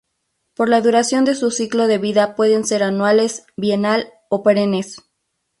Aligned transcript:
Por 0.55 0.67
la 0.67 0.81
duración 0.81 1.25
de 1.25 1.35
su 1.35 1.51
ciclo 1.51 1.85
de 1.85 1.99
vida 1.99 2.33
pueden 2.35 2.65
ser 2.65 2.81
anuales, 2.81 3.45
bienal 3.55 4.11
o 4.29 4.41
perennes. 4.41 4.97